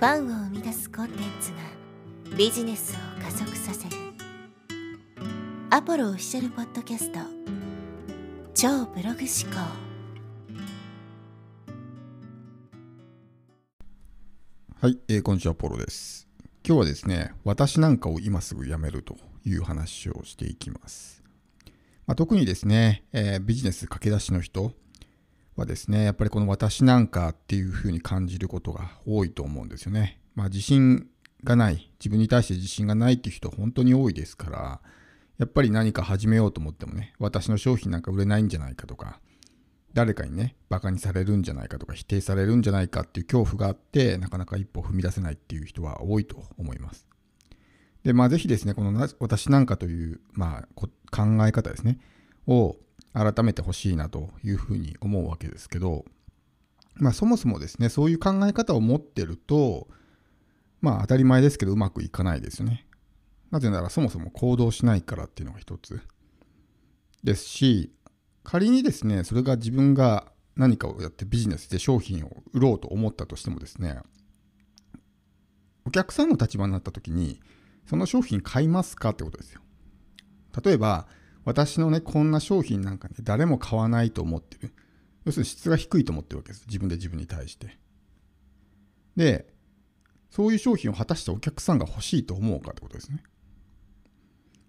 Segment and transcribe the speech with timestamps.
[0.00, 3.96] ファンを生み出すコンテンツがビジネスを加速させる
[5.68, 7.18] アポロオフィシャルポッドキャスト
[8.54, 9.60] 超ブログ思考
[14.80, 16.26] はい、えーこんにちは、ポロです。
[16.66, 21.22] 今日はですね、私なんかを今すぐ辞めるという話をしていきます。
[22.06, 24.72] まあ、特にですね、えービジネス駆け出しの人
[25.60, 30.20] はですね、やっぱりこの私なんかっていうふうに感じることが多いと思うんですよね。
[30.34, 31.06] まあ、自信
[31.44, 34.80] がない、自分に対して自信がないっていう人本当に多いですから、
[35.38, 39.20] やっぱり何か始めようと思ってもね、私の商品なんか売れないんじゃないかとか、
[39.92, 47.06] 誰かにね、バカにされるんじゃないかとか、否定されるんじゃないかっていう恐怖があって、なかなか一歩踏み出せないっていう人は多いと思います。
[48.04, 50.88] で、まあ、ぜひですね、この私なんかという、まあ、考
[51.46, 51.98] え方ですね、
[52.46, 52.76] を
[53.12, 56.04] 改めてほしいなというふうに思うわけですけど、
[56.94, 59.88] まあ、そもそもですね、そういう考え方を持ってると、
[60.80, 62.86] まあ、当たり前ですけど、うまくいかないですよね。
[63.50, 66.00] なぜなら、そもそも行動しないからっていうのが一つ
[67.24, 67.92] ですし、
[68.44, 73.98] 仮にですね、それが自分が何かをやってビジネスで商品を売ろうと思ったとしてもですね、
[75.84, 77.40] お客さんの立場になった時に、
[77.86, 79.60] その商品買いますかってことですよ。
[80.62, 81.08] 例えば、
[81.50, 84.72] 私のね、こんな商品なんかね、誰も買わないと思ってる。
[85.24, 86.64] 要するに質が低いと思ってるわけです。
[86.68, 87.76] 自分で自分に対して。
[89.16, 89.52] で、
[90.30, 93.24] そういう商品を果たしてお客さんが欲しいと思うかってことですね。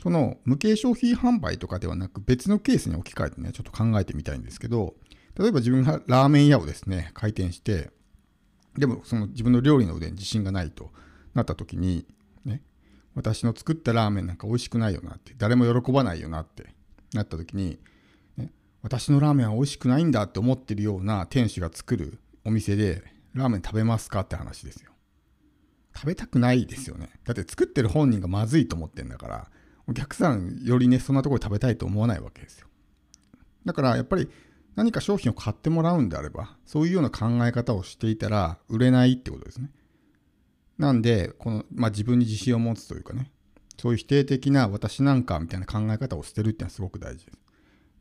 [0.00, 4.94] その無形商品販売とかではなく別のケースに置き換えてね、ちょっと考えてみたいんですけど、
[5.36, 7.90] 例えば自分がラーメン屋をですね、開店して、
[8.76, 10.92] でもその自分の料理の腕に自信がないと
[11.34, 12.06] なった時に、
[13.18, 16.72] 私の作ったラーメンなんか美味しくないよなって、誰も喜ばないよなって
[17.12, 17.80] なった時に、
[18.36, 23.02] ね、私のラーメンは美味しくないんだって思ってるような店主が作るお店で
[23.34, 24.92] ラーメン食べますかって話ですよ。
[25.96, 27.10] 食べたくないですよね。
[27.24, 29.50] だって作ってる本人がまずいと思ってんだから、
[29.88, 32.68] お客さんよりね、そんなとこで食べたいと思わないわけですよ。
[33.64, 34.30] だからやっぱり
[34.76, 39.72] 何か商品を買ってもらうんであれば、そういうような考え方をしていたら売れないってことですね。
[40.78, 43.30] なんで、この、まあ、自分に自信を持つというかね、
[43.78, 47.38] そういう否定的な私なんかみたいな考え方を捨てるっていうのはすごく大事です。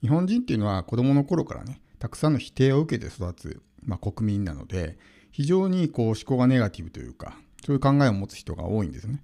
[0.01, 4.97] 日本人っていうのは子供の頃からね、たくさんの否定を受けて育つ、まあ、国民なので、
[5.31, 9.21] 非常にこう思考がネガティブというか、そういう考えを持つ人が多いんですね。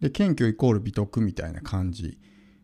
[0.00, 2.18] で、謙虚イコール美徳みたいな感じ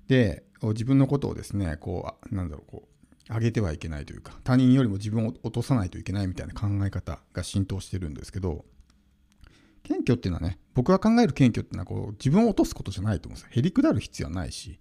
[0.08, 2.88] で、自分のことをですね、こう、なんだろう、こ
[3.30, 8.64] う、上げてはいけないというか、他人よりも自分を落とさないといけないみたいな考え方が浸透してるんですけど、
[9.86, 13.50] 謙虚っていうのはね、僕が考える謙虚っていうのはこう自分を落とすことじゃないと思うんですよ。
[13.52, 14.80] へりくだる必要はないし、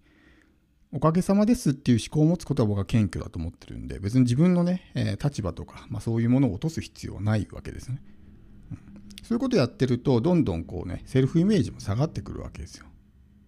[0.91, 8.01] おかげさまですっていう思考を持つことは僕は謙虚だと思ってるんで、別に自分のね、えー立場とか、まあ、そういうものを落とす必要はないわけですね。
[8.71, 8.77] うん
[9.23, 12.85] そういうことをやってると、どんどんこうね、セルフイメージも下がってくるわけですよ。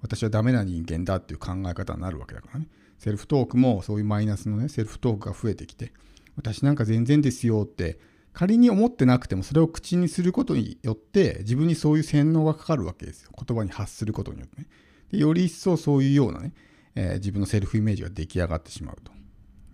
[0.01, 2.67] 私はダメな人間だっていう考え方になるわけだからね。
[2.97, 5.93] セルフトークもそういうマイナスのね、セルフトークが増えてきて、
[6.35, 7.99] 私なんか全然ですよって、
[8.33, 13.31] 仮に思ってなくてもそれを口にすることによって自分にそういう洗脳がかかるわけですよ。
[13.35, 14.67] 言葉に発することによってね。
[15.11, 16.53] でより一層そういうようなね、
[16.95, 19.11] えー自分のセルフイメージが出来上がってしまうと。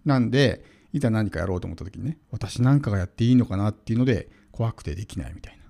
[0.05, 5.63] なんで、いざ何かやろうと思った時にね、私なんかがやっていいのかなっていうので怖くてできないみたいな。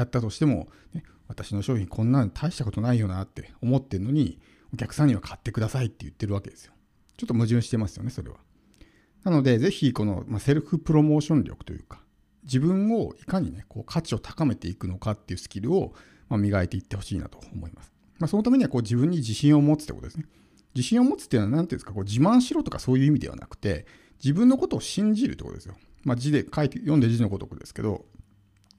[0.00, 4.38] やったとしても、ね、私の商品こんなの大したことないよなって思ってるのに、
[4.72, 6.72] お客さんには買ってくださいって言ってるわけですよ。
[7.16, 8.36] ちょっと矛盾してますよね、それは。
[9.24, 12.00] なので、ぜひこの、まあ、セルフプロモーション力というか、
[12.48, 15.94] 自分をいかにね、こう価値を高めていくのかっていうスキルを、
[16.28, 17.92] ま、磨いていってほしいなと思います。
[18.18, 20.24] まあ、そのためにはこう自分に自信を持つってことですね。
[20.74, 23.86] 自信を持つっていうのは何ていうんですか、こう自慢しろとかそういう意味ではなくて、
[24.22, 25.76] 自分のことを信じるってことですよ。
[26.04, 28.06] まあ、字で書いて、読んで字のごとくですけど、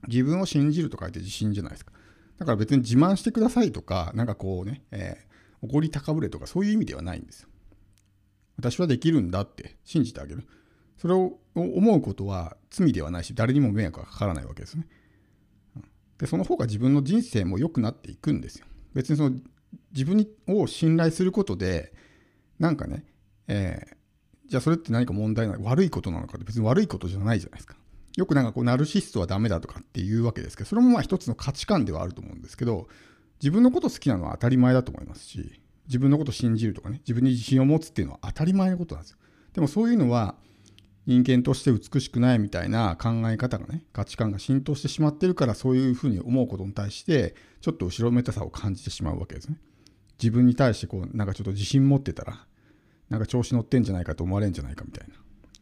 [0.08, 1.92] 自分を信じると書いて自信じゃないですか。
[2.38, 7.48] だから別に自慢してくださいとか、なんかこうね、えー、怒り高ぶれとかそういう意味ではないんですよ。
[8.56, 10.46] 私はできるんだって信じてあげる。
[11.00, 14.86] それを思うことは罪ではないし、誰にも迷惑がかからないわけですね。
[16.18, 18.66] で、その方が自分の人生も良くなっていくんですよ。
[18.94, 19.36] 別にその
[19.92, 21.92] 自分を信頼することで、
[22.58, 23.04] なんかね、
[23.48, 24.00] えー
[24.50, 27.76] じゃあそれって何か問題ない悪いことなのかって別に悪いことじゃないじゃないですか。
[28.16, 32.88] よくなんかこうナルシストはダメだとかっていうわけですけど、それもまあ一つの価値観ではあると思うんですけど、
[33.40, 39.18] 自分のこと好きなのは当たり前だと思いますし、自分のこと信じるとかね、自分に自信を持つっていうのは当たり前のことなんですよ。
[39.52, 40.34] でもそういうのは
[41.06, 49.56] 人間として美しくないみたいな考え方がね、価値観が浸透してしまってるからそういうふうに思うことに対して、ちょっと後ろめたさを感じてしまうわけですね。
[50.18, 52.46] 自分に対してこう、なんかちょっと自信持ってたら、
[53.08, 55.14] なんか調子乗ってんじゃないかと思われるんじゃないかみたいな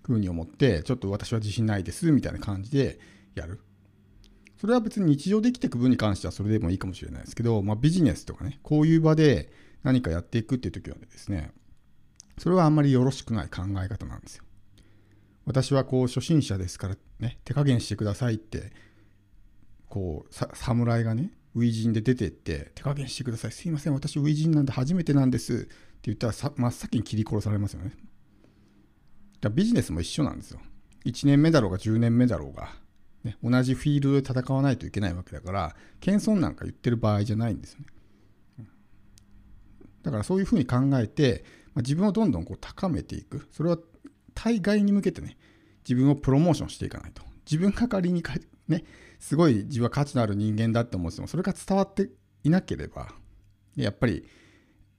[0.02, 2.98] 風に思って、ちょっと私は自信ないですみたいな感じで
[3.34, 3.60] やる。
[4.60, 9.50] それは別に日常で生きていく分に関してはそれでもいいかもしれないですけど、まあ、ビジネスとかね、こういう場で
[9.84, 11.52] 何かやっていくっていう時はですね、
[12.38, 14.44] それはあんまりよろしくない考え方なんですよ。
[15.48, 18.70] 私はこう初心者ですからね、手加減してくださいって、
[19.88, 23.52] こう、侍がね、初陣で出てって、手加減してください。
[23.52, 25.54] すいません、私初陣なんで初めてなんです。
[25.54, 25.68] って
[26.02, 27.92] 言ったら真っ先に切り殺されますよね。
[29.40, 30.60] だビジネスも一緒なんですよ。
[31.06, 32.74] 1年目だろうが10年目だろうが、
[33.24, 37.80] ね、同じフィールドで戦わないといけないわけだから、謙遜なんか言ってる場合じゃないんですよ
[38.58, 38.66] ね。
[40.02, 41.42] だからそういうふうに考えて、
[41.74, 43.48] まあ、自分をどんどんこう高めていく。
[43.50, 43.78] それは
[44.34, 45.37] 対外に向けてね、
[45.88, 47.22] 自分をプロモーションしていかないと。
[47.50, 48.34] 自分が仮にか、
[48.68, 48.84] ね、
[49.18, 52.10] すごい自分は価値のある人間だって思っても、それが伝わって
[52.44, 53.08] いなければ、
[53.74, 54.24] やっぱり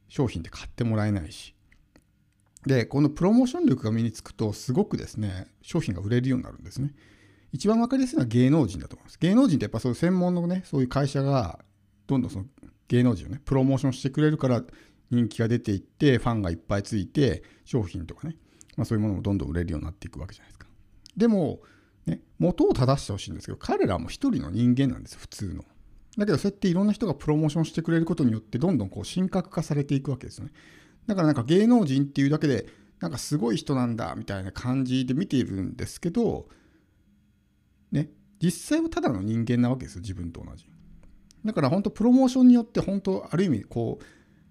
[0.07, 1.53] 商品って買ってもらえないし。
[2.65, 6.93] で、このプロモーション力が身につくと、すごくですね、商品が売れるようになるんですね。
[7.51, 9.19] 一番分かりやすいのは芸能人だと思います。
[9.19, 11.59] 芸能人ってやっぱそういう専門のね、そういう会社が、
[12.07, 12.45] どんどんその
[12.87, 14.63] 芸能人をね、プロモーションしてくれるから
[15.11, 18.35] 人気が出ていって、ファンがいっぱいついて、商品とかね、
[18.75, 20.68] まあ、そういうものもどんどん売れるようになっていくわけじゃないですか。
[21.19, 21.59] でも、
[22.05, 25.63] ね、元を正してほしいんですけど、彼らも一人の人間なんです、普通の。
[26.17, 30.51] だけど、そうやっていろんな人がプロモーションしてくれることによって、どんどんこう神格化されていくわけですよね。
[31.05, 32.67] だからなんか芸能人っていうだけで、
[33.01, 36.47] なんかすごい人なんだみたいな感じで見ているんですけど、
[37.91, 38.09] ね、
[38.41, 40.69] 実際はただの人間なわけですよ、自分と同じ。
[41.45, 44.05] だから本当プロモーションによって本当ある意味こう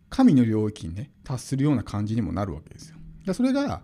[0.09, 3.35] 神の領域にね達するような感じにもなるわけですよ。
[3.35, 3.83] それが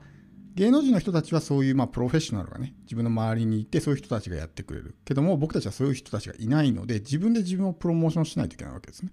[0.55, 9.11] 芸能人の人たちはそういうまあプロフェッショナルがね自分の周りにいてそういう人たちがやってくれるけども僕たちはそういう人たちがいないので自分で自分をプロモーションしないといけないわけですね。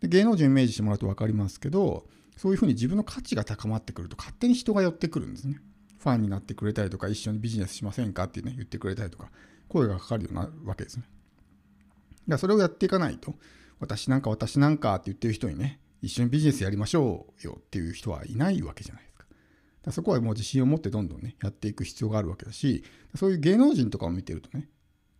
[0.00, 2.06] で芸能人をイメージしてもらうと分かりますけど
[2.36, 5.60] そういうふうに自分の価値が高まってくると勝手に人が寄ってくるんですね。
[5.98, 9.30] ファンになってくれたりとか一緒にビジネスしませんかってね言ってくれたりとか
[9.68, 11.04] 声がかかるようなわけですね。
[11.04, 11.12] だか
[12.26, 13.34] らそれをやっていかないと
[13.78, 19.11] 私なんか私なんかって言ってる人にね一緒にビジネスやりましょうよっていう人はいないわけじゃないです。
[19.90, 22.84] そこはもう自信を持ってどんどんね、やっていく必要があるわけだし、
[23.16, 24.68] そういう芸能人とかを見てるとね、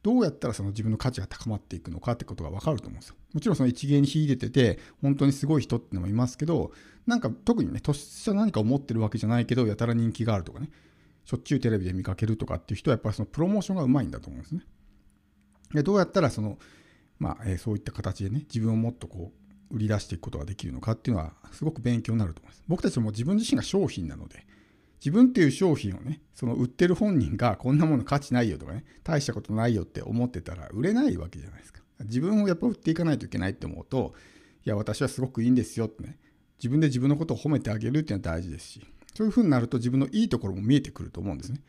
[0.03, 3.17] どうやったらその自分の価値が高まっていくのかってことが分かると思うんですよ。
[3.33, 6.73] もちろんその一芸に秀でてて、本当にすごい人ってのもいますけど、
[7.07, 10.71] なんか特にね、突出何かを持ってるわけじゃないけど、やたら人気があるとかね、
[11.25, 14.65] しょっちゅうテレビで見かけるとかっていう人はやっぱりそのプロモーションがうまいんだと思うんですね。
[15.73, 16.59] でどうやったらその、
[17.19, 19.42] まあ、えー、そういった形でね、自分をもっとこう、
[19.73, 22.63] 売り出していくことができるのかっていうのはすごく勉強になると思います。
[22.69, 24.47] 僕たちも自分自身が商品なので、
[25.01, 31.81] 自分っていう商品をね、その売ってる本人がこんなもの価値ないよとかね、大したことないよって思ってたら売れないわけじゃないですか。
[32.05, 34.15] 自分をやっぱ売っていかないといけないって思うと、
[34.65, 36.19] いや、私はすごくいいんですよってね、
[36.59, 41.61] 自分で自分のことを褒めてあげるっていうのは大事ですし、そういうふうになると自分のいいところも見えてくると思うんですね。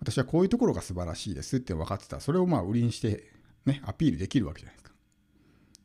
[0.00, 3.30] 私はこういうところが素晴らしいですって分かってたら、それをまあ売りにして
[3.66, 4.92] ね、アピールできるわけじゃないですか。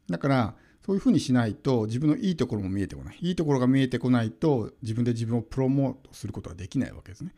[0.09, 3.17] だから、そういうふうにしないと自分のいいところも見えてこない。
[3.19, 7.33] いいところが見えてこないと自分で自分をプロモートすることができないわけですね。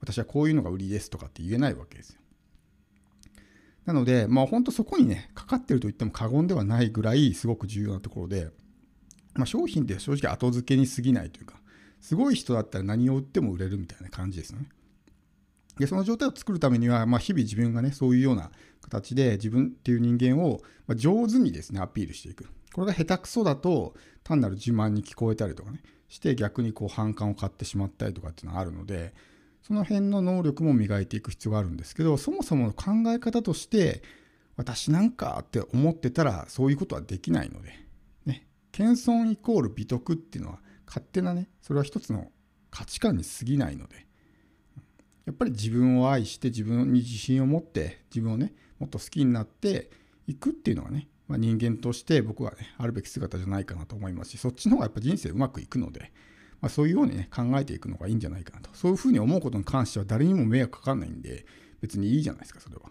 [0.00, 2.20] 私はこういうのが売りですとかって言えないわけですよ。
[3.86, 8.50] なので、まあ本当そこにね、かかってると言っても過言ではないぐらいすごく重要なところで、
[9.32, 11.58] まあ、商品って正直後付けに過ぎないというか、
[12.02, 14.68] すごい人だったら何を売っても売れるみたいな感じですよね。
[15.78, 18.50] で、その状態を作るためには、まあ、日々自分がね、そういうような
[18.82, 20.60] 形で自分っていう人間を
[20.90, 22.46] 上手にですね、アピールしていく。
[22.80, 23.92] これが下手くそだと
[24.24, 29.12] 単なる自慢に聞こえたりとかねして逆にこう反感を買ってしまったりとかっていうのはあるので
[29.60, 34.02] その辺の能力も磨いていく必要があるんですけどそもそもの考え方として
[34.56, 37.74] 私なんかって思ってたらそういうことはできないので、
[38.24, 42.28] ね、謙遜イコール美徳っていうのは勝手なねそれは一つの
[42.70, 44.06] 価値観に過ぎないので
[45.26, 49.90] やっぱり自分を愛して自分に自信を持って自分をねもっと好きになって
[50.26, 56.10] いくっていうのがねまあ、人間として僕はね、あるべき姿じゃないかなと思いますし、そっちの方がやっぱ人生うまくいくので、
[56.60, 58.70] まあ、そういうようにね、考えていくのがいいんじゃないかなと。
[58.74, 61.46] そういうふうに思うことに関しては誰にも迷惑かかんないんで、
[61.80, 62.90] 別にいいじゃないですか、それは。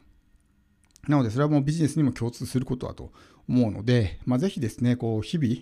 [1.09, 3.11] なので、それはもうビジネスにも共通することだと
[3.49, 5.55] 思うので、まあ、ぜひですね、こう、日々、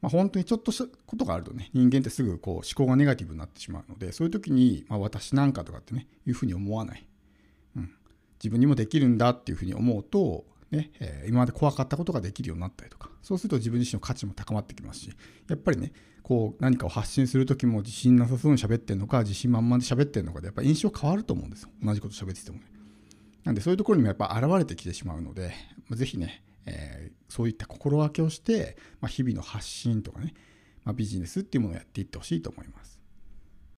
[0.00, 7.04] まあ、本当にちょっとしたことがあるとね、人間ってすぐこう思考がネガティブになってしまうので、そういう時に、まあ、私なんかとかってね、いうふうに思わない。
[7.76, 7.90] うん。
[8.38, 10.44] 自分にもできるんだっていうふうに思うと、
[10.74, 15.12] ね、え、今まで怖かったことができるようになったりとか、そうすると自分自身の価値も高まってきますし、
[15.48, 21.70] やっぱりね、こう何かを発信するときも自信なさそうに喋ってるのか、自信満々で喋ってるのかで、やっぱ印象変わると思うんですよ。
[21.82, 22.64] 同じこと喋っててもね。
[23.44, 25.52] なんでそういうところにもやっぱ現れてきてしまうので、
[25.90, 30.34] ぜひね、えー、そういった心がけをして、まあ、日々の発信とかね、
[30.84, 32.93] まあ、ビジネスっていうものをやっていってほしいと思います。